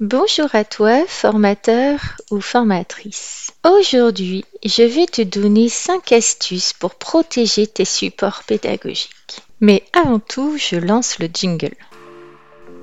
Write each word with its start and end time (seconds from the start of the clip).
Bonjour 0.00 0.54
à 0.54 0.62
toi, 0.62 1.04
formateur 1.08 1.98
ou 2.30 2.40
formatrice. 2.40 3.50
Aujourd'hui, 3.64 4.44
je 4.64 4.84
vais 4.84 5.06
te 5.06 5.22
donner 5.22 5.68
5 5.68 6.12
astuces 6.12 6.72
pour 6.72 6.94
protéger 6.94 7.66
tes 7.66 7.84
supports 7.84 8.44
pédagogiques. 8.46 9.42
Mais 9.60 9.82
avant 9.92 10.20
tout, 10.20 10.56
je 10.56 10.76
lance 10.76 11.18
le 11.18 11.26
jingle. 11.26 11.74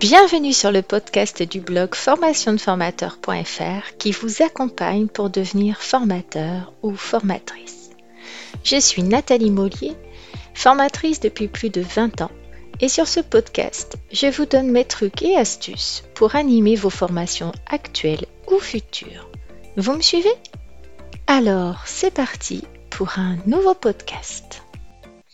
Bienvenue 0.01 0.51
sur 0.51 0.73
le 0.73 0.81
podcast 0.81 1.41
du 1.41 1.61
blog 1.61 1.95
formationdeformateur.fr 1.95 3.95
qui 3.97 4.11
vous 4.11 4.43
accompagne 4.43 5.07
pour 5.07 5.29
devenir 5.29 5.81
formateur 5.81 6.73
ou 6.83 6.97
formatrice. 6.97 7.91
Je 8.65 8.77
suis 8.77 9.03
Nathalie 9.03 9.51
Mollier, 9.51 9.93
formatrice 10.53 11.21
depuis 11.21 11.47
plus 11.47 11.69
de 11.69 11.79
20 11.79 12.23
ans 12.23 12.31
et 12.79 12.89
sur 12.89 13.07
ce 13.07 13.19
podcast, 13.19 13.97
je 14.11 14.27
vous 14.27 14.45
donne 14.45 14.71
mes 14.71 14.85
trucs 14.85 15.21
et 15.21 15.37
astuces 15.37 16.03
pour 16.13 16.35
animer 16.35 16.75
vos 16.75 16.89
formations 16.89 17.51
actuelles 17.67 18.25
ou 18.51 18.59
futures. 18.59 19.29
Vous 19.77 19.93
me 19.93 20.01
suivez? 20.01 20.33
Alors, 21.27 21.81
c'est 21.85 22.13
parti 22.13 22.63
pour 22.89 23.17
un 23.17 23.37
nouveau 23.45 23.73
podcast. 23.73 24.61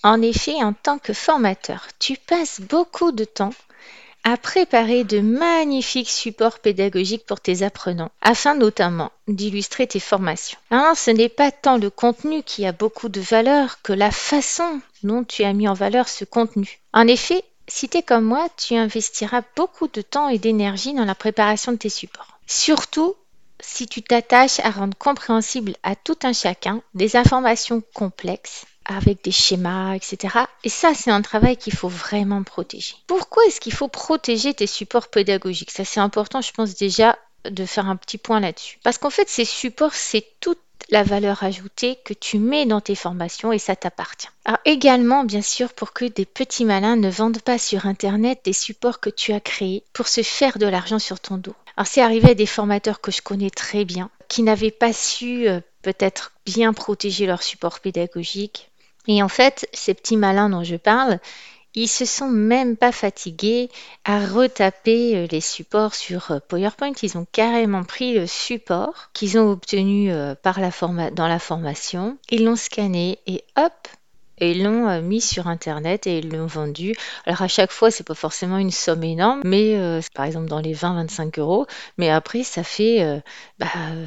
En 0.04 0.22
effet, 0.22 0.64
en 0.64 0.74
tant 0.74 0.98
que 0.98 1.14
formateur, 1.14 1.88
tu 2.00 2.16
passes 2.18 2.62
beaucoup 2.62 3.12
de 3.12 3.24
temps 3.24 3.54
à 4.24 4.38
préparer 4.38 5.04
de 5.04 5.20
magnifiques 5.20 6.10
supports 6.10 6.60
pédagogiques 6.60 7.26
pour 7.26 7.40
tes 7.40 7.64
apprenants, 7.64 8.12
afin 8.22 8.56
notamment 8.56 9.12
d'illustrer 9.28 9.88
tes 9.88 10.00
formations. 10.00 10.60
Hein, 10.70 10.94
ce 10.96 11.12
n'est 11.12 11.30
pas 11.30 11.52
tant 11.52 11.78
le 11.78 11.90
contenu 11.90 12.44
qui 12.44 12.66
a 12.66 12.72
beaucoup 12.72 13.10
de 13.10 13.22
valeur 13.22 13.82
que 13.82 13.94
la 13.94 14.12
façon 14.12 14.82
dont 15.04 15.24
tu 15.24 15.44
as 15.44 15.54
mis 15.54 15.68
en 15.68 15.74
valeur 15.74 16.08
ce 16.08 16.26
contenu. 16.26 16.80
En 16.94 17.08
effet, 17.08 17.44
si 17.68 17.90
tu 17.90 17.98
es 17.98 18.04
comme 18.04 18.26
moi, 18.26 18.48
tu 18.58 18.76
investiras 18.76 19.42
beaucoup 19.56 19.88
de 19.88 20.02
temps 20.02 20.30
et 20.30 20.38
d'énergie 20.38 20.94
dans 20.94 21.06
la 21.06 21.16
préparation 21.16 21.72
de 21.72 21.78
tes 21.78 21.90
supports. 21.90 22.40
Surtout 22.46 23.16
si 23.60 23.88
tu 23.88 24.02
t'attaches 24.02 24.60
à 24.60 24.72
rendre 24.72 24.98
compréhensible 24.98 25.76
à 25.84 25.96
tout 25.96 26.18
un 26.24 26.34
chacun 26.34 26.82
des 26.94 27.16
informations 27.16 27.82
complexes 27.94 28.66
avec 28.86 29.24
des 29.24 29.32
schémas, 29.32 29.96
etc. 29.96 30.46
Et 30.64 30.70
ça, 30.70 30.94
c'est 30.94 31.12
un 31.12 31.22
travail 31.22 31.58
qu'il 31.58 31.74
faut 31.74 31.90
vraiment 31.90 32.44
protéger. 32.44 32.96
Pourquoi 33.08 33.46
est-ce 33.46 33.60
qu'il 33.60 33.74
faut 33.74 33.88
protéger 33.88 34.54
tes 34.54 34.68
supports 34.68 35.10
pédagogiques? 35.10 35.72
Ça, 35.72 35.86
c'est 35.86 36.00
important, 36.00 36.42
je 36.42 36.52
pense 36.52 36.76
déjà 36.76 37.18
de 37.46 37.66
faire 37.66 37.88
un 37.88 37.96
petit 37.96 38.18
point 38.18 38.40
là-dessus. 38.40 38.80
Parce 38.84 38.98
qu'en 38.98 39.10
fait, 39.10 39.30
ces 39.30 39.46
supports, 39.46 39.94
c'est 39.94 40.26
toute 40.40 40.60
la 40.90 41.04
valeur 41.04 41.44
ajoutée 41.44 41.98
que 42.04 42.14
tu 42.14 42.38
mets 42.38 42.66
dans 42.66 42.82
tes 42.82 42.96
formations 42.96 43.52
et 43.52 43.60
ça 43.60 43.76
t'appartient. 43.76 44.28
Alors 44.46 44.60
également, 44.66 45.24
bien 45.24 45.42
sûr, 45.42 45.74
pour 45.74 45.94
que 45.94 46.06
des 46.06 46.26
petits 46.26 46.66
malins 46.66 46.98
ne 46.98 47.10
vendent 47.10 47.42
pas 47.42 47.58
sur 47.58 47.86
Internet 47.86 48.42
des 48.44 48.54
supports 48.54 49.00
que 49.00 49.10
tu 49.10 49.32
as 49.32 49.40
créés 49.40 49.84
pour 49.94 50.08
se 50.08 50.22
faire 50.22 50.58
de 50.58 50.66
l'argent 50.66 51.00
sur 51.00 51.20
ton 51.20 51.38
dos. 51.38 51.56
Alors 51.78 51.88
c'est 51.88 52.02
arrivé 52.02 52.32
à 52.32 52.36
des 52.36 52.46
formateurs 52.46 53.00
que 53.00 53.12
je 53.12 53.22
connais 53.22 53.50
très 53.50 53.86
bien, 53.86 54.10
qui 54.28 54.44
n'avaient 54.44 54.72
pas 54.72 54.92
su 54.92 55.48
euh, 55.48 55.62
peut-être 55.82 56.34
bien 56.46 56.74
protéger 56.74 57.26
leur 57.26 57.44
support 57.44 57.80
pédagogique, 57.80 58.71
et 59.08 59.24
en 59.24 59.30
fait, 59.30 59.68
ces 59.74 59.94
petits 59.94 60.18
malins 60.18 60.50
dont 60.50 60.64
je 60.64 60.76
parle, 60.76 61.20
ils 61.74 61.88
se 61.88 62.06
sont 62.06 62.28
même 62.28 62.76
pas 62.76 62.92
fatigués 62.92 63.70
à 64.04 64.26
retaper 64.26 65.16
euh, 65.16 65.28
les 65.32 65.42
supports 65.42 65.96
sur 65.96 66.32
euh, 66.32 66.40
PowerPoint. 66.46 66.92
Ils 67.02 67.18
ont 67.18 67.26
carrément 67.32 67.84
pris 67.84 68.14
le 68.14 68.28
support 68.28 69.10
qu'ils 69.14 69.38
ont 69.38 69.50
obtenu 69.50 70.12
euh, 70.12 70.36
par 70.36 70.60
la 70.60 70.72
dans 71.12 71.28
la 71.28 71.40
formation, 71.40 72.18
ils 72.30 72.44
l'ont 72.44 72.56
scanné 72.56 73.20
et 73.26 73.44
hop, 73.58 73.88
et 74.42 74.52
ils 74.52 74.64
l'ont 74.64 74.90
euh, 74.90 75.02
mis 75.02 75.22
sur 75.22 75.48
internet 75.48 76.08
et 76.08 76.18
ils 76.18 76.30
l'ont 76.30 76.48
vendu. 76.48 76.94
Alors 77.26 77.44
à 77.44 77.48
chaque 77.48 77.72
fois, 77.72 77.92
c'est 77.92 78.04
pas 78.06 78.16
forcément 78.16 78.58
une 78.58 78.72
somme 78.72 79.04
énorme, 79.04 79.42
mais 79.46 79.78
euh, 79.78 80.02
par 80.14 80.26
exemple 80.26 80.48
dans 80.48 80.60
les 80.60 80.76
20-25 80.76 81.40
euros, 81.40 81.66
mais 81.98 82.10
après 82.10 82.44
ça 82.44 82.64
fait 82.64 83.22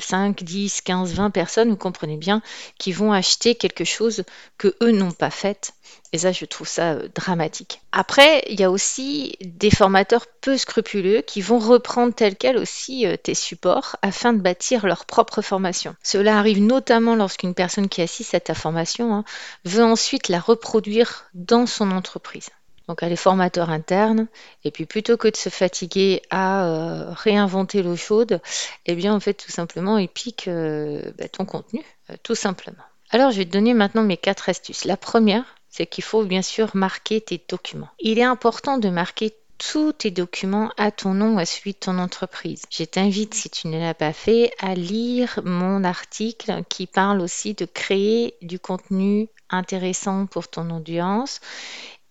5, 0.01 0.43
10, 0.43 0.83
15, 0.83 1.15
20 1.15 1.31
personnes, 1.31 1.71
vous 1.71 1.77
comprenez 1.77 2.19
bien, 2.19 2.43
qui 2.79 2.93
vont 2.93 3.13
acheter 3.13 3.55
quelque 3.55 3.85
chose 3.85 4.25
que 4.59 4.75
eux 4.83 4.91
n'ont 4.91 5.13
pas 5.13 5.31
fait 5.31 5.73
et 6.15 6.19
ça, 6.19 6.31
je 6.31 6.45
trouve 6.45 6.69
ça 6.69 6.93
euh, 6.93 7.09
dramatique. 7.13 7.81
Après, 7.91 8.45
il 8.49 8.61
y 8.61 8.65
a 8.65 8.71
aussi 8.71 9.37
des 9.41 9.71
formateurs 9.71 10.27
peu 10.41 10.57
scrupuleux 10.57 11.23
qui 11.23 11.41
vont 11.41 11.59
reprendre 11.59 12.15
tel 12.15 12.37
quel 12.37 12.57
aussi 12.57 13.07
euh, 13.07 13.17
tes 13.17 13.35
supports 13.35 13.97
afin 14.01 14.33
de 14.33 14.41
bâtir 14.41 14.87
leur 14.87 15.07
propre 15.07 15.43
formation. 15.43 15.97
Cela 16.03 16.39
arrive 16.39 16.63
notamment 16.63 17.17
lorsqu'une 17.17 17.55
personne 17.55 17.89
qui 17.89 18.01
assiste 18.01 18.35
à 18.35 18.41
ta 18.41 18.55
formation 18.55 19.13
hein, 19.13 19.25
veut 19.65 19.83
ensuite 19.83 20.29
la 20.29 20.39
reproduire 20.39 21.25
dans 21.35 21.67
son 21.67 21.91
entreprise. 21.91 22.51
Donc 22.87 23.03
elle 23.03 23.13
est 23.13 23.17
formateur 23.17 23.71
interne, 23.71 24.29
et 24.63 24.71
puis 24.71 24.85
plutôt 24.85 25.17
que 25.17 25.29
de 25.29 25.37
se 25.37 25.49
fatiguer 25.49 26.21
à 26.29 26.67
euh, 26.67 27.07
réinventer 27.11 27.83
l'eau 27.83 27.97
chaude, 27.97 28.41
eh 28.85 28.95
bien 28.95 29.15
en 29.15 29.21
fait 29.21 29.35
tout 29.35 29.51
simplement 29.51 29.97
il 29.97 30.09
pique 30.09 30.49
bah, 30.49 31.29
ton 31.29 31.47
contenu, 31.47 31.83
tout 32.23 32.35
simplement. 32.35 32.85
Alors 33.11 33.31
je 33.31 33.39
vais 33.39 33.45
te 33.45 33.53
donner 33.53 33.75
maintenant 33.75 34.03
mes 34.03 34.17
quatre 34.17 34.49
astuces. 34.49 34.85
La 34.85 34.97
première, 34.97 35.54
c'est 35.75 35.87
qu'il 35.87 36.05
faut 36.05 36.25
bien 36.25 36.43
sûr 36.43 36.71
marquer 36.75 37.21
tes 37.21 37.43
documents. 37.49 37.89
Il 37.99 38.21
est 38.21 38.25
important 38.25 38.79
de 38.79 38.89
marquer 38.91 39.35
tous 39.59 39.93
tes 39.93 40.13
documents 40.13 40.71
à 40.77 40.93
ton 40.93 41.15
nom 41.15 41.35
ou 41.35 41.39
à 41.41 41.47
celui 41.47 41.73
de 41.73 41.79
ton 41.79 41.99
entreprise. 41.99 42.63
Je 42.71 42.85
t'invite, 42.85 43.35
si 43.35 43.51
tu 43.51 43.67
ne 43.67 43.81
l'as 43.81 43.95
pas 43.95 44.13
fait, 44.13 44.53
à 44.61 44.77
lire 44.77 45.41
mon 45.45 45.83
article 45.83 46.63
qui 46.69 46.87
parle 46.87 47.21
aussi 47.21 47.55
de 47.55 47.65
créer 47.65 48.37
du 48.41 48.61
contenu 48.61 49.29
intéressant 49.51 50.27
pour 50.27 50.47
ton 50.47 50.71
audience 50.71 51.41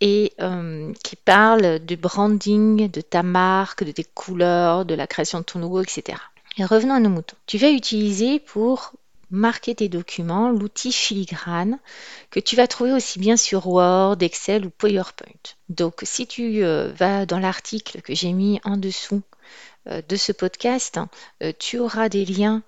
et 0.01 0.33
euh, 0.41 0.91
qui 1.01 1.15
parle 1.15 1.79
du 1.79 1.95
branding 1.95 2.91
de 2.91 2.99
ta 2.99 3.23
marque, 3.23 3.85
de 3.85 3.93
tes 3.93 4.03
couleurs, 4.03 4.83
de 4.83 4.93
la 4.93 5.07
création 5.07 5.39
de 5.39 5.45
ton 5.45 5.59
logo, 5.59 5.81
etc. 5.81 6.17
Et 6.57 6.65
revenons 6.65 6.95
à 6.95 6.99
nos 6.99 7.09
moutons. 7.09 7.37
Tu 7.45 7.57
vas 7.57 7.69
utiliser 7.69 8.39
pour 8.39 8.91
marquer 9.33 9.73
tes 9.73 9.89
documents, 9.89 10.49
l'outil 10.49 10.91
filigrane 10.91 11.79
que 12.29 12.39
tu 12.39 12.55
vas 12.55 12.67
trouver 12.67 12.93
aussi 12.93 13.19
bien 13.19 13.35
sur 13.35 13.67
Word, 13.67 14.17
Excel 14.21 14.65
ou 14.65 14.69
PowerPoint. 14.69 15.41
Donc 15.69 16.01
si 16.03 16.27
tu 16.27 16.63
euh, 16.63 16.93
vas 16.95 17.25
dans 17.25 17.39
l'article 17.39 18.01
que 18.01 18.13
j'ai 18.13 18.31
mis 18.31 18.61
en 18.63 18.77
dessous 18.77 19.23
euh, 19.89 20.01
de 20.07 20.15
ce 20.15 20.31
podcast, 20.31 20.99
euh, 21.41 21.51
tu 21.57 21.79
auras 21.79 22.09
des 22.09 22.25
liens 22.25 22.61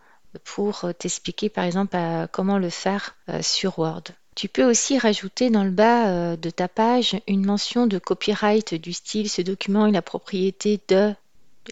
pour 0.43 0.91
t'expliquer 0.99 1.47
par 1.47 1.63
exemple 1.63 1.97
comment 2.33 2.57
le 2.57 2.69
faire 2.69 3.15
sur 3.39 3.79
Word. 3.79 4.03
Tu 4.35 4.49
peux 4.49 4.65
aussi 4.69 4.99
rajouter 4.99 5.49
dans 5.49 5.63
le 5.63 5.71
bas 5.71 6.35
de 6.35 6.49
ta 6.49 6.67
page 6.67 7.15
une 7.25 7.45
mention 7.45 7.87
de 7.87 7.99
copyright 7.99 8.73
du 8.73 8.91
style 8.91 9.29
ce 9.29 9.41
document 9.41 9.87
est 9.87 9.93
la 9.93 10.01
propriété 10.01 10.81
de 10.89 11.15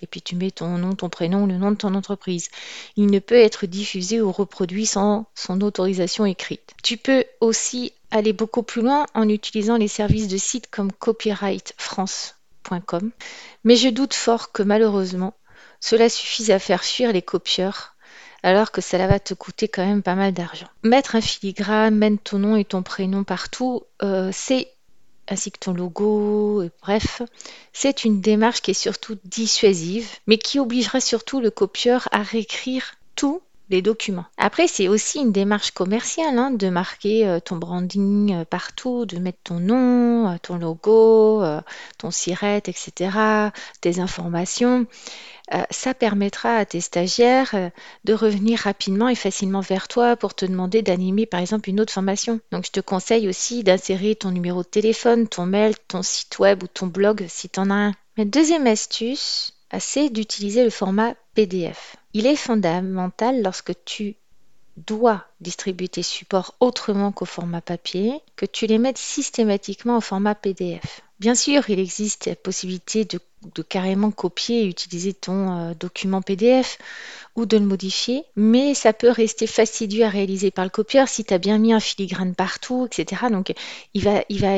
et 0.01 0.07
puis 0.07 0.21
tu 0.21 0.35
mets 0.35 0.51
ton 0.51 0.77
nom, 0.77 0.93
ton 0.95 1.07
prénom, 1.09 1.45
le 1.45 1.57
nom 1.57 1.71
de 1.71 1.77
ton 1.77 1.95
entreprise. 1.95 2.49
Il 2.95 3.07
ne 3.07 3.19
peut 3.19 3.35
être 3.35 3.65
diffusé 3.65 4.21
ou 4.21 4.31
reproduit 4.31 4.85
sans 4.85 5.25
son 5.35 5.59
autorisation 5.61 6.25
écrite. 6.25 6.71
Tu 6.83 6.95
peux 6.97 7.25
aussi 7.41 7.91
aller 8.11 8.31
beaucoup 8.33 8.63
plus 8.63 8.81
loin 8.81 9.05
en 9.13 9.29
utilisant 9.29 9.77
les 9.77 9.87
services 9.87 10.27
de 10.27 10.37
sites 10.37 10.69
comme 10.69 10.91
copyrightfrance.com, 10.91 13.11
mais 13.63 13.75
je 13.75 13.89
doute 13.89 14.13
fort 14.13 14.51
que 14.51 14.63
malheureusement, 14.63 15.33
cela 15.79 16.09
suffise 16.09 16.51
à 16.51 16.59
faire 16.59 16.83
fuir 16.83 17.11
les 17.11 17.21
copieurs 17.21 17.93
alors 18.43 18.71
que 18.71 18.81
cela 18.81 19.07
va 19.07 19.19
te 19.19 19.33
coûter 19.33 19.69
quand 19.69 19.85
même 19.85 20.03
pas 20.03 20.15
mal 20.15 20.33
d'argent. 20.33 20.67
Mettre 20.83 21.15
un 21.15 21.21
filigrane, 21.21 21.95
mettre 21.95 22.23
ton 22.23 22.39
nom 22.39 22.57
et 22.57 22.65
ton 22.65 22.83
prénom 22.83 23.23
partout, 23.23 23.83
euh, 24.03 24.29
c'est 24.33 24.67
ainsi 25.27 25.51
que 25.51 25.59
ton 25.59 25.73
logo, 25.73 26.63
bref, 26.81 27.21
c'est 27.71 28.03
une 28.03 28.21
démarche 28.21 28.61
qui 28.61 28.71
est 28.71 28.75
surtout 28.75 29.17
dissuasive, 29.25 30.09
mais 30.27 30.37
qui 30.37 30.59
obligera 30.59 30.99
surtout 30.99 31.39
le 31.39 31.51
copieur 31.51 32.07
à 32.11 32.23
réécrire 32.23 32.95
tous 33.15 33.41
documents. 33.81 34.25
Après, 34.37 34.67
c'est 34.67 34.87
aussi 34.87 35.19
une 35.19 35.31
démarche 35.31 35.71
commerciale 35.71 36.37
hein, 36.37 36.51
de 36.51 36.69
marquer 36.69 37.27
euh, 37.27 37.39
ton 37.39 37.55
branding 37.55 38.33
euh, 38.33 38.45
partout, 38.45 39.05
de 39.05 39.17
mettre 39.17 39.39
ton 39.43 39.59
nom, 39.59 40.29
euh, 40.29 40.35
ton 40.41 40.57
logo, 40.57 41.43
ton 41.97 42.11
siret, 42.11 42.63
etc., 42.65 43.51
tes 43.81 43.99
informations. 43.99 44.85
Ça 45.69 45.93
permettra 45.93 46.55
à 46.55 46.65
tes 46.65 46.81
stagiaires 46.81 47.71
de 48.05 48.13
revenir 48.13 48.59
rapidement 48.59 49.09
et 49.09 49.15
facilement 49.15 49.59
vers 49.59 49.87
toi 49.87 50.15
pour 50.15 50.33
te 50.33 50.45
demander 50.45 50.81
d'animer 50.81 51.25
par 51.25 51.41
exemple 51.41 51.69
une 51.69 51.79
autre 51.79 51.93
formation. 51.93 52.39
Donc 52.51 52.65
je 52.65 52.71
te 52.71 52.79
conseille 52.79 53.27
aussi 53.27 53.63
d'insérer 53.63 54.15
ton 54.15 54.31
numéro 54.31 54.63
de 54.63 54.67
téléphone, 54.67 55.27
ton 55.27 55.45
mail, 55.45 55.75
ton 55.87 56.01
site 56.01 56.39
web 56.39 56.63
ou 56.63 56.67
ton 56.67 56.87
blog 56.87 57.25
si 57.27 57.49
tu 57.49 57.59
en 57.59 57.69
as 57.69 57.73
un. 57.73 57.93
Ma 58.17 58.25
deuxième 58.25 58.67
astuce, 58.67 59.52
c'est 59.79 60.09
d'utiliser 60.09 60.63
le 60.63 60.69
format 60.69 61.15
PDF. 61.33 61.95
Il 62.13 62.25
est 62.27 62.35
fondamental 62.35 63.41
lorsque 63.41 63.73
tu 63.85 64.15
dois 64.77 65.25
distribuer 65.39 65.87
tes 65.87 66.03
supports 66.03 66.55
autrement 66.59 67.11
qu'au 67.11 67.25
format 67.25 67.61
papier, 67.61 68.13
que 68.35 68.45
tu 68.45 68.65
les 68.65 68.77
mettes 68.77 68.97
systématiquement 68.97 69.97
au 69.97 70.01
format 70.01 70.35
PDF. 70.35 71.01
Bien 71.19 71.35
sûr, 71.35 71.69
il 71.69 71.79
existe 71.79 72.25
la 72.25 72.35
possibilité 72.35 73.05
de, 73.05 73.19
carrément 73.61 74.11
copier 74.11 74.63
et 74.63 74.67
utiliser 74.67 75.13
ton 75.13 75.51
euh, 75.51 75.73
document 75.73 76.21
PDF 76.21 76.77
ou 77.35 77.45
de 77.45 77.57
le 77.57 77.65
modifier, 77.65 78.23
mais 78.35 78.73
ça 78.73 78.93
peut 78.93 79.09
rester 79.09 79.47
fastidieux 79.47 80.05
à 80.05 80.09
réaliser 80.09 80.51
par 80.51 80.65
le 80.65 80.69
copieur 80.69 81.07
si 81.07 81.23
tu 81.23 81.33
as 81.33 81.37
bien 81.37 81.57
mis 81.59 81.73
un 81.73 81.79
filigrane 81.79 82.35
partout, 82.35 82.87
etc. 82.87 83.23
Donc 83.29 83.53
il 83.93 84.03
va, 84.03 84.23
il 84.29 84.39
va, 84.41 84.55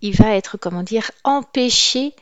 il 0.00 0.16
va 0.16 0.34
être, 0.36 0.56
comment 0.56 0.82
dire, 0.82 1.10
empêché 1.24 2.14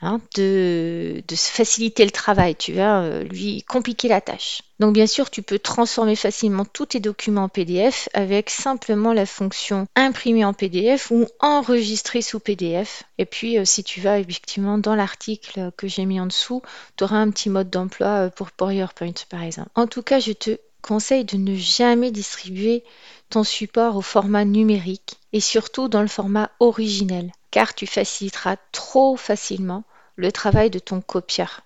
hein, 0.00 0.20
de, 0.36 1.22
faciliter 1.36 2.04
le 2.04 2.10
travail, 2.10 2.56
tu 2.56 2.72
vas 2.72 3.02
euh, 3.02 3.24
lui 3.24 3.62
compliquer 3.62 4.08
la 4.08 4.20
tâche. 4.20 4.62
Donc 4.80 4.94
bien 4.94 5.06
sûr, 5.06 5.30
tu 5.30 5.42
peux 5.42 5.58
transformer 5.58 6.14
facilement 6.14 6.64
tous 6.64 6.86
tes 6.86 7.00
documents 7.00 7.44
en 7.44 7.48
PDF 7.48 8.08
avec 8.14 8.50
simplement 8.50 9.12
la 9.12 9.26
fonction 9.26 9.86
imprimer 9.96 10.44
en 10.44 10.52
PDF 10.52 11.10
ou 11.10 11.26
enregistrer 11.40 12.22
sous 12.22 12.38
PDF. 12.38 13.02
Et 13.18 13.24
puis 13.24 13.58
euh, 13.58 13.64
si 13.64 13.82
tu 13.82 14.00
vas 14.00 14.18
effectivement 14.18 14.78
dans 14.78 14.94
l'article 14.94 15.72
que 15.76 15.88
j'ai 15.88 16.04
mis 16.04 16.20
en 16.20 16.26
dessous, 16.26 16.62
tu 16.96 17.04
auras 17.04 17.16
un 17.18 17.30
petit 17.30 17.50
mode 17.50 17.70
d'emploi 17.70 18.26
euh, 18.26 18.30
pour 18.30 18.52
PowerPoint 18.52 19.12
par 19.28 19.42
exemple. 19.42 19.70
En 19.74 19.86
tout 19.86 20.02
cas, 20.02 20.20
je 20.20 20.32
te 20.32 20.58
conseille 20.82 21.24
de 21.24 21.36
ne 21.36 21.56
jamais 21.56 22.10
distribuer 22.10 22.84
ton 23.30 23.44
support 23.44 23.96
au 23.96 24.00
format 24.00 24.44
numérique 24.44 25.18
et 25.32 25.40
surtout 25.40 25.88
dans 25.88 26.02
le 26.02 26.08
format 26.08 26.50
originel, 26.60 27.32
car 27.50 27.74
tu 27.74 27.86
faciliteras 27.86 28.56
trop 28.72 29.16
facilement 29.16 29.84
le 30.18 30.32
travail 30.32 30.68
de 30.68 30.80
ton 30.80 31.00
copieur. 31.00 31.62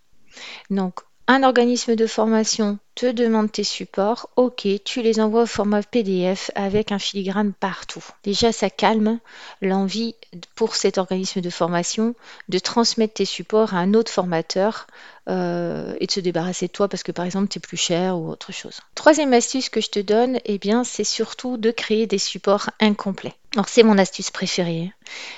Donc, 0.71 1.01
un 1.27 1.43
organisme 1.43 1.97
de 1.97 2.07
formation 2.07 2.79
te 2.95 3.11
demande 3.11 3.51
tes 3.51 3.65
supports, 3.65 4.29
ok, 4.37 4.67
tu 4.85 5.03
les 5.03 5.21
envoies 5.21 5.43
au 5.43 5.47
format 5.47 5.83
PDF 5.83 6.51
avec 6.55 6.93
un 6.93 6.99
filigrane 6.99 7.53
partout. 7.53 8.05
Déjà, 8.25 8.53
ça 8.53 8.71
calme 8.71 9.19
l'envie 9.61 10.15
pour 10.55 10.77
cet 10.77 10.99
organisme 10.99 11.41
de 11.41 11.51
formation 11.51 12.15
de 12.49 12.59
transmettre 12.59 13.15
tes 13.15 13.25
supports 13.25 13.75
à 13.75 13.79
un 13.79 13.95
autre 13.95 14.11
formateur 14.11 14.87
euh, 15.29 15.95
et 16.01 16.07
de 16.07 16.13
se 16.13 16.21
débarrasser 16.21 16.67
de 16.67 16.73
toi 16.73 16.89
parce 16.89 17.03
que 17.03 17.13
par 17.13 17.25
exemple 17.25 17.49
tu 17.49 17.61
plus 17.61 17.77
cher 17.77 18.19
ou 18.19 18.29
autre 18.29 18.53
chose. 18.53 18.81
Troisième 18.95 19.33
astuce 19.33 19.69
que 19.69 19.81
je 19.81 19.89
te 19.89 20.01
donne, 20.01 20.39
eh 20.45 20.59
bien, 20.59 20.85
c'est 20.85 21.05
surtout 21.05 21.57
de 21.57 21.71
créer 21.71 22.07
des 22.07 22.19
supports 22.19 22.71
incomplets. 22.81 23.35
Alors 23.55 23.69
c'est 23.69 23.83
mon 23.83 23.99
astuce 23.99 24.31
préférée. 24.31 24.93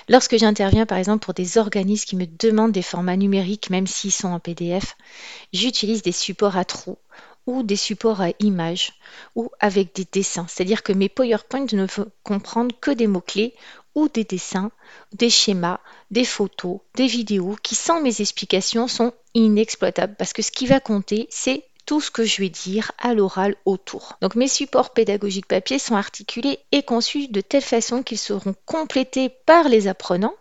Lorsque 0.09 0.37
j'interviens 0.37 0.87
par 0.87 0.99
exemple 0.99 1.25
pour 1.25 1.35
des 1.35 1.59
organismes 1.59 2.07
qui 2.07 2.17
me 2.17 2.27
demandent 2.27 2.73
des 2.73 2.83
formats 2.83 3.17
numériques, 3.17 3.71
même 3.71 3.87
s'ils 3.87 4.13
sont 4.13 4.29
en 4.29 4.39
PDF, 4.39 4.97
j'utilise 5.53 6.03
des 6.03 6.13
supports 6.13 6.57
à 6.57 6.65
trous 6.65 6.97
ou 7.47 7.63
des 7.63 7.77
supports 7.77 8.21
à 8.21 8.31
images 8.41 8.95
ou 9.35 9.51
avec 9.61 9.95
des 9.95 10.07
dessins. 10.11 10.47
C'est-à-dire 10.49 10.83
que 10.83 10.93
mes 10.93 11.09
PowerPoint 11.09 11.67
ne 11.73 11.87
vont 11.87 12.11
comprendre 12.23 12.75
que 12.81 12.91
des 12.91 13.07
mots-clés 13.07 13.55
ou 13.95 14.09
des 14.09 14.25
dessins, 14.25 14.71
des 15.13 15.31
schémas, 15.31 15.81
des 16.11 16.25
photos, 16.25 16.81
des 16.95 17.07
vidéos 17.07 17.57
qui, 17.63 17.75
sans 17.75 18.01
mes 18.01 18.21
explications, 18.21 18.89
sont 18.89 19.13
inexploitables. 19.35 20.17
Parce 20.17 20.33
que 20.33 20.43
ce 20.43 20.51
qui 20.51 20.67
va 20.67 20.81
compter, 20.81 21.27
c'est 21.31 21.65
tout 21.87 22.01
ce 22.01 22.11
que 22.11 22.25
je 22.25 22.41
vais 22.41 22.49
dire 22.49 22.93
à 22.99 23.15
l'oral 23.15 23.57
autour. 23.67 24.15
Donc 24.23 24.37
mes 24.37 24.49
supports 24.49 24.91
pédagogiques 24.91 25.47
papier 25.47 25.79
sont 25.79 25.97
articulés 25.97 26.59
et 26.73 26.83
conçus 26.83 27.29
de 27.29 27.41
telle 27.41 27.63
façon 27.63 28.03
qu'ils 28.03 28.19
seront 28.19 28.55
complétés 28.65 29.29
par 29.29 29.69
les 29.69 29.87
apprenants 29.87 30.35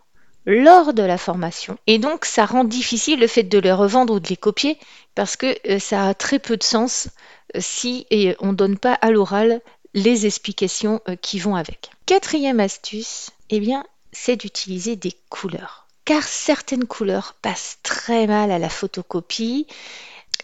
lors 0.46 0.92
de 0.92 1.02
la 1.02 1.18
formation. 1.18 1.78
Et 1.86 1.98
donc, 1.98 2.24
ça 2.24 2.44
rend 2.44 2.64
difficile 2.64 3.20
le 3.20 3.26
fait 3.26 3.42
de 3.42 3.58
les 3.58 3.72
revendre 3.72 4.14
ou 4.14 4.20
de 4.20 4.28
les 4.28 4.36
copier 4.36 4.78
parce 5.14 5.36
que 5.36 5.56
euh, 5.68 5.78
ça 5.78 6.08
a 6.08 6.14
très 6.14 6.38
peu 6.38 6.56
de 6.56 6.62
sens 6.62 7.08
euh, 7.54 7.60
si 7.62 8.06
on 8.40 8.48
ne 8.48 8.56
donne 8.56 8.78
pas 8.78 8.94
à 8.94 9.10
l'oral 9.10 9.60
les 9.94 10.26
explications 10.26 11.00
euh, 11.08 11.16
qui 11.16 11.38
vont 11.38 11.54
avec. 11.54 11.90
Quatrième 12.06 12.60
astuce, 12.60 13.30
eh 13.50 13.60
bien, 13.60 13.84
c'est 14.12 14.36
d'utiliser 14.36 14.96
des 14.96 15.12
couleurs. 15.30 15.86
Car 16.04 16.22
certaines 16.22 16.84
couleurs 16.84 17.34
passent 17.40 17.78
très 17.82 18.26
mal 18.26 18.50
à 18.50 18.58
la 18.58 18.68
photocopie 18.68 19.66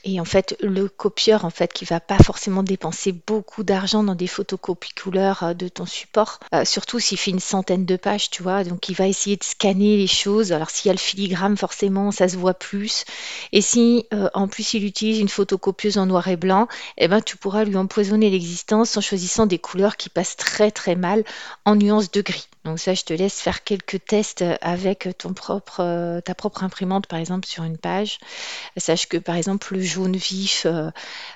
et 0.04 0.20
en 0.20 0.24
fait, 0.24 0.56
le 0.60 0.88
copieur, 0.88 1.44
en 1.44 1.50
fait, 1.50 1.72
qui 1.72 1.84
va 1.84 2.00
pas 2.00 2.18
forcément 2.18 2.62
dépenser 2.62 3.12
beaucoup 3.12 3.62
d'argent 3.62 4.02
dans 4.02 4.14
des 4.14 4.26
photocopies 4.26 4.94
couleurs 4.94 5.42
euh, 5.42 5.54
de 5.54 5.68
ton 5.68 5.86
support, 5.86 6.40
euh, 6.54 6.64
surtout 6.64 6.98
s'il 6.98 7.18
fait 7.18 7.30
une 7.30 7.40
centaine 7.40 7.84
de 7.84 7.96
pages, 7.96 8.30
tu 8.30 8.42
vois, 8.42 8.64
donc 8.64 8.88
il 8.88 8.94
va 8.94 9.06
essayer 9.06 9.36
de 9.36 9.44
scanner 9.44 9.96
les 9.96 10.06
choses. 10.06 10.52
Alors 10.52 10.70
s'il 10.70 10.88
y 10.88 10.90
a 10.90 10.94
le 10.94 10.98
filigrane, 10.98 11.56
forcément, 11.56 12.10
ça 12.10 12.28
se 12.28 12.36
voit 12.36 12.54
plus. 12.54 13.04
Et 13.52 13.60
si 13.60 14.06
euh, 14.12 14.28
en 14.34 14.48
plus 14.48 14.74
il 14.74 14.84
utilise 14.84 15.18
une 15.18 15.28
photocopieuse 15.28 15.98
en 15.98 16.06
noir 16.06 16.28
et 16.28 16.36
blanc, 16.36 16.68
eh 16.98 17.08
ben 17.08 17.20
tu 17.20 17.36
pourras 17.36 17.64
lui 17.64 17.76
empoisonner 17.76 18.30
l'existence 18.30 18.96
en 18.96 19.00
choisissant 19.00 19.46
des 19.46 19.58
couleurs 19.58 19.96
qui 19.96 20.08
passent 20.08 20.36
très 20.36 20.70
très 20.70 20.96
mal 20.96 21.24
en 21.64 21.76
nuances 21.76 22.10
de 22.10 22.22
gris. 22.22 22.48
Donc 22.64 22.78
ça, 22.78 22.92
je 22.92 23.02
te 23.04 23.14
laisse 23.14 23.40
faire 23.40 23.64
quelques 23.64 24.04
tests 24.04 24.44
avec 24.60 25.08
propre, 25.34 26.20
ta 26.20 26.34
propre 26.34 26.62
imprimante, 26.62 27.06
par 27.06 27.18
exemple, 27.18 27.46
sur 27.46 27.64
une 27.64 27.78
page. 27.78 28.18
Sache 28.76 29.06
que, 29.06 29.16
par 29.16 29.36
exemple, 29.36 29.74
le 29.74 29.82
jaune 29.82 30.16
vif 30.16 30.66
euh, 30.66 30.90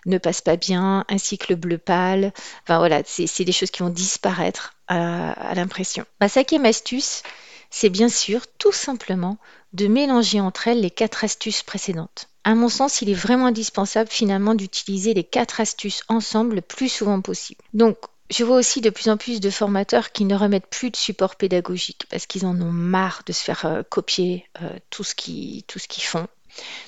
ne 0.06 0.18
passe 0.18 0.42
pas 0.42 0.56
bien, 0.56 1.04
ainsi 1.08 1.38
que 1.38 1.46
le 1.48 1.56
bleu 1.56 1.78
pâle. 1.78 2.32
Enfin 2.62 2.78
voilà, 2.78 3.02
c'est 3.06 3.44
des 3.44 3.52
choses 3.52 3.70
qui 3.70 3.82
vont 3.82 3.90
disparaître 3.90 4.74
à, 4.88 5.54
l'impression. 5.54 6.04
Ma 6.20 6.28
cinquième 6.28 6.66
astuce, 6.66 7.22
c'est 7.70 7.90
bien 7.90 8.08
sûr 8.08 8.42
tout 8.58 8.72
simplement 8.72 9.38
de 9.72 9.86
mélanger 9.86 10.40
entre 10.40 10.68
elles 10.68 10.80
les 10.80 10.90
quatre 10.90 11.24
astuces 11.24 11.62
précédentes. 11.62 12.28
À 12.44 12.54
mon 12.54 12.68
sens, 12.68 13.00
il 13.00 13.08
est 13.08 13.14
vraiment 13.14 13.46
indispensable 13.46 14.10
finalement 14.10 14.54
d'utiliser 14.54 15.14
les 15.14 15.24
quatre 15.24 15.60
astuces 15.60 16.02
ensemble 16.08 16.56
le 16.56 16.60
plus 16.60 16.90
souvent 16.90 17.22
possible. 17.22 17.62
Donc, 17.72 17.96
je 18.30 18.44
vois 18.44 18.56
aussi 18.56 18.80
de 18.80 18.90
plus 18.90 19.08
en 19.08 19.16
plus 19.16 19.40
de 19.40 19.50
formateurs 19.50 20.12
qui 20.12 20.24
ne 20.24 20.34
remettent 20.34 20.66
plus 20.66 20.90
de 20.90 20.96
support 20.96 21.36
pédagogique 21.36 22.06
parce 22.10 22.26
qu'ils 22.26 22.46
en 22.46 22.60
ont 22.60 22.72
marre 22.72 23.22
de 23.26 23.32
se 23.32 23.42
faire 23.42 23.66
euh, 23.66 23.82
copier 23.82 24.46
euh, 24.62 24.68
tout 24.90 25.04
ce 25.04 25.14
qu'ils 25.14 25.64
font. 26.02 26.26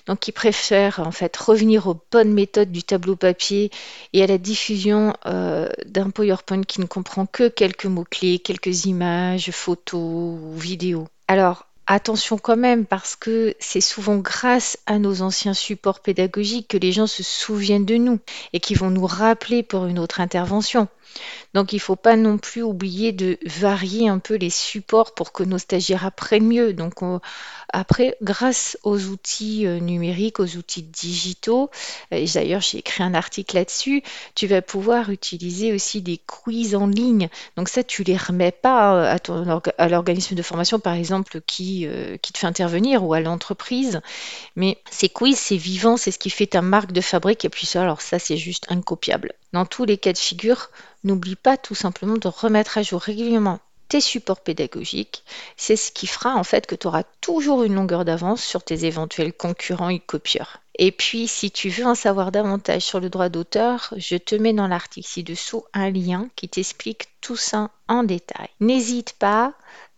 Donc, 0.07 0.29
ils 0.29 0.33
préfèrent 0.33 1.01
en 1.01 1.11
fait 1.11 1.37
revenir 1.37 1.89
aux 1.89 2.01
bonnes 2.13 2.33
méthodes 2.33 2.71
du 2.71 2.83
tableau 2.83 3.17
papier 3.17 3.71
et 4.13 4.23
à 4.23 4.27
la 4.27 4.39
diffusion 4.39 5.13
euh, 5.27 5.69
d'un 5.85 6.11
PowerPoint 6.11 6.63
qui 6.63 6.81
ne 6.81 6.87
comprend 6.87 7.27
que 7.27 7.49
quelques 7.49 7.87
mots-clés, 7.87 8.39
quelques 8.39 8.85
images, 8.85 9.51
photos 9.51 10.39
ou 10.41 10.53
vidéos. 10.57 11.09
Alors, 11.29 11.66
attention 11.87 12.39
quand 12.39 12.57
même 12.57 12.85
parce 12.85 13.17
que 13.17 13.55
c'est 13.59 13.81
souvent 13.81 14.17
grâce 14.17 14.79
à 14.87 14.99
nos 14.99 15.23
anciens 15.23 15.55
supports 15.55 16.01
pédagogiques 16.01 16.69
que 16.69 16.77
les 16.77 16.93
gens 16.93 17.07
se 17.07 17.23
souviennent 17.23 17.85
de 17.85 17.97
nous 17.97 18.19
et 18.53 18.61
qui 18.61 18.75
vont 18.75 18.91
nous 18.91 19.07
rappeler 19.07 19.63
pour 19.63 19.87
une 19.87 19.99
autre 19.99 20.21
intervention. 20.21 20.89
Donc 21.55 21.73
il 21.73 21.77
ne 21.77 21.81
faut 21.81 21.97
pas 21.97 22.17
non 22.17 22.39
plus 22.39 22.63
oublier 22.63 23.13
de 23.13 23.39
varier 23.47 24.09
un 24.09 24.19
peu 24.19 24.35
les 24.35 24.51
supports 24.51 25.15
pour 25.15 25.33
que 25.33 25.43
nos 25.43 25.59
stagiaires 25.59 26.05
apprennent 26.05 26.47
mieux. 26.47 26.75
Après, 27.79 28.17
grâce 28.23 28.79
aux 28.85 28.99
outils 29.09 29.67
euh, 29.67 29.81
numériques, 29.81 30.41
aux 30.41 30.57
outils 30.57 30.83
digitaux, 30.83 31.69
et 32.11 32.25
d'ailleurs 32.25 32.63
j'ai 32.63 32.79
écrit 32.79 33.03
un 33.03 33.13
article 33.13 33.55
là-dessus, 33.55 34.03
tu 34.35 34.47
vas 34.47 34.63
pouvoir 34.63 35.11
utiliser 35.11 35.75
aussi 35.75 36.01
des 36.01 36.17
quiz 36.17 36.75
en 36.75 36.87
ligne. 36.87 37.29
Donc 37.59 37.69
ça, 37.69 37.85
tu 37.85 38.03
les 38.03 38.17
remets 38.17 38.51
pas 38.51 39.11
à, 39.11 39.19
ton, 39.19 39.61
à 39.77 39.89
l'organisme 39.91 40.35
de 40.35 40.41
formation, 40.41 40.81
par 40.81 40.95
exemple, 40.95 41.43
qui, 41.47 41.87
euh, 41.87 42.17
qui 42.17 42.33
te 42.33 42.39
fait 42.39 42.47
intervenir 42.47 43.05
ou 43.05 43.13
à 43.13 43.21
l'entreprise. 43.21 44.01
Mais 44.57 44.79
ces 44.91 45.11
quiz, 45.11 45.37
c'est 45.37 45.59
vivant, 45.59 45.99
c'est 45.99 46.13
ce 46.13 46.19
qui 46.19 46.31
fait 46.31 46.47
ta 46.47 46.63
marque 46.63 46.93
de 46.93 47.03
fabrique. 47.03 47.45
Et 47.45 47.51
puis 47.51 47.67
ça, 47.67 47.83
alors 47.83 48.01
ça, 48.01 48.19
c'est 48.19 48.39
juste 48.39 48.65
incopiable. 48.71 49.35
Dans 49.53 49.67
tous 49.67 49.85
les 49.85 49.99
cas 49.99 50.15
de 50.15 50.19
figure, 50.19 50.71
n'oublie 51.05 51.37
pas 51.37 51.59
tout 51.59 51.75
simplement 51.75 52.17
de 52.17 52.29
remettre 52.29 52.79
à 52.79 52.83
jour 52.83 53.03
régulièrement 53.03 53.61
tes 53.89 54.01
supports 54.01 54.41
pédagogiques. 54.41 55.25
C'est 55.57 55.77
ce 55.77 55.93
qui 55.93 56.07
fera 56.07 56.35
en 56.35 56.45
fait 56.45 56.67
que 56.67 56.75
tu 56.75 56.87
auras 56.87 57.05
toujours 57.21 57.63
une 57.63 57.75
longueur 57.75 58.05
d'avance 58.05 58.43
sur 58.43 58.63
tes 58.63 58.85
éventuels 58.85 59.33
concurrents 59.33 59.89
et 59.89 60.01
copieurs. 60.01 60.61
Et 60.79 60.93
puis, 60.93 61.27
si 61.27 61.51
tu 61.51 61.71
veux 61.71 61.87
en 61.87 61.95
savoir 61.95 62.33
davantage 62.33 62.83
sur 62.83 63.01
le 63.01 63.09
droit 63.09 63.31
d'auteur, 63.31 63.95
je 63.97 64.17
te 64.17 64.35
mets 64.35 64.53
dans 64.53 64.69
l'article 64.69 65.09
ci-dessous 65.09 65.65
un 65.73 65.91
lien 65.91 66.29
qui 66.37 66.49
t'explique 66.49 67.09
tout 67.23 67.37
ça 67.37 67.71
en 67.89 68.03
détail. 68.03 68.49
N'hésite 68.61 69.15
pas 69.15 69.55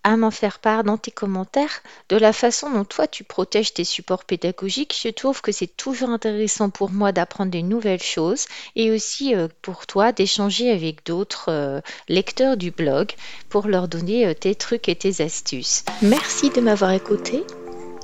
à 0.09 0.17
m'en 0.17 0.31
faire 0.31 0.59
part 0.59 0.85
dans 0.85 0.97
tes 0.97 1.11
commentaires 1.11 1.83
de 2.09 2.17
la 2.17 2.33
façon 2.33 2.71
dont 2.71 2.85
toi 2.85 3.07
tu 3.07 3.25
protèges 3.25 3.75
tes 3.75 3.85
supports 3.85 4.25
pédagogiques. 4.25 4.99
Je 5.03 5.11
trouve 5.11 5.43
que 5.43 5.53
c'est 5.53 5.77
toujours 5.77 6.09
intéressant 6.09 6.71
pour 6.71 6.91
moi 6.91 7.12
d'apprendre 7.12 7.50
des 7.50 7.62
nouvelles 7.62 8.03
choses 8.03 8.47
et 8.75 8.91
aussi 8.91 9.35
euh, 9.35 9.49
pour 9.61 9.87
toi 9.87 10.12
d'échanger 10.12 10.71
avec 10.71 11.05
d'autres 11.05 11.50
euh, 11.50 11.81
lecteurs 12.09 12.57
du 12.57 12.71
blog 12.71 13.12
pour 13.50 13.69
leur 13.69 13.87
donner 13.87 14.27
euh, 14.27 14.33
tes 14.33 14.55
trucs 14.55 14.88
et 14.88 14.97
tes 14.97 15.23
astuces. 15.23 15.85
Merci 16.00 16.49
de 16.49 16.62
m'avoir 16.62 16.93
écouté. 16.93 17.45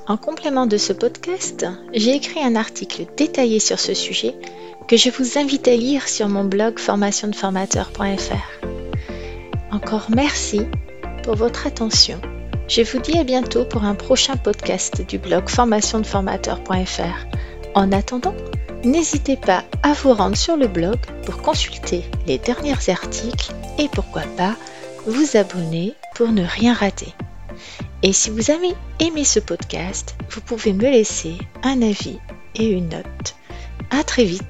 En 0.07 0.19
complément 0.19 0.67
de 0.67 0.77
ce 0.77 0.93
podcast, 0.93 1.65
j'ai 1.95 2.15
écrit 2.15 2.41
un 2.41 2.55
article 2.55 3.07
détaillé 3.17 3.61
sur 3.61 3.81
ce 3.81 3.95
sujet 3.95 4.35
que 4.89 4.99
je 4.99 5.09
vous 5.09 5.39
invite 5.39 5.67
à 5.69 5.75
lire 5.75 6.07
sur 6.07 6.29
mon 6.29 6.45
blog 6.45 6.79
formationdeformateur.fr. 6.79 8.67
Encore 9.73 10.09
merci 10.11 10.61
pour 11.25 11.37
votre 11.37 11.67
attention. 11.67 12.21
Je 12.69 12.83
vous 12.83 12.99
dis 12.99 13.19
à 13.19 13.25
bientôt 13.25 13.65
pour 13.65 13.85
un 13.85 13.95
prochain 13.95 14.37
podcast 14.37 15.01
du 15.09 15.19
blog 15.19 15.49
formationdeformateur.fr. 15.49 17.27
En 17.75 17.93
attendant, 17.93 18.35
n'hésitez 18.85 19.37
pas 19.37 19.65
à 19.83 19.95
vous 19.95 20.13
rendre 20.13 20.37
sur 20.37 20.57
le 20.57 20.69
blog 20.69 20.97
pour 21.25 21.39
consulter 21.39 22.05
les 22.27 22.37
derniers 22.39 22.91
articles 22.91 23.53
et 23.79 23.89
pourquoi 23.89 24.23
pas 24.37 24.55
vous 25.07 25.37
abonner 25.37 25.95
pour 26.15 26.29
ne 26.29 26.45
rien 26.45 26.75
rater. 26.75 27.15
Et 28.03 28.13
si 28.13 28.29
vous 28.29 28.51
avez 28.51 28.75
aimé 29.01 29.25
ce 29.25 29.41
podcast, 29.41 30.17
vous 30.31 30.43
pouvez 30.43 30.75
me 30.75 30.91
laisser 30.91 31.39
un 31.63 31.81
avis 31.81 32.19
et 32.55 32.69
une 32.69 32.91
note. 32.91 33.35
À 33.91 34.05
très 34.05 34.25
vite 34.25 34.45